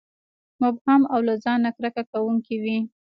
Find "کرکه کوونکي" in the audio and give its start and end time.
1.75-2.55